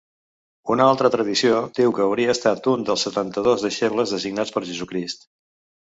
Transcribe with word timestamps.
Una 0.75 0.87
altra 0.93 1.11
tradició 1.15 1.59
diu 1.81 1.93
que 1.99 2.03
hauria 2.07 2.33
estat 2.37 2.71
un 2.73 2.89
dels 2.91 3.07
setanta-dos 3.11 3.69
deixebles 3.71 4.19
designats 4.19 4.57
per 4.59 4.69
Jesucrist. 4.73 5.33